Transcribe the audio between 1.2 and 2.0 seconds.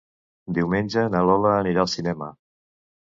Lola anirà al